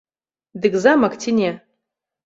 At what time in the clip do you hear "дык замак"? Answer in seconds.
0.63-1.13